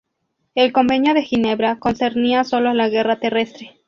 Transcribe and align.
El 0.55 0.73
Convenio 0.73 1.13
de 1.13 1.21
Ginebra 1.21 1.77
concernía 1.77 2.43
solo 2.43 2.71
a 2.71 2.73
la 2.73 2.89
guerra 2.89 3.19
terrestre. 3.19 3.79